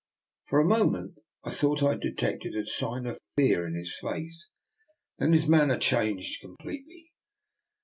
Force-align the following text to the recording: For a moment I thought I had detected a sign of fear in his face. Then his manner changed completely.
For 0.47 0.59
a 0.59 0.65
moment 0.65 1.19
I 1.43 1.51
thought 1.51 1.83
I 1.83 1.89
had 1.91 1.99
detected 1.99 2.55
a 2.55 2.65
sign 2.65 3.05
of 3.05 3.19
fear 3.35 3.67
in 3.67 3.75
his 3.75 3.95
face. 3.99 4.49
Then 5.19 5.31
his 5.31 5.47
manner 5.47 5.77
changed 5.77 6.41
completely. 6.41 7.13